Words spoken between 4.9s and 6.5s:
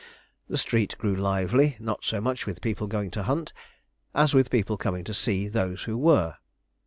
to see those who were.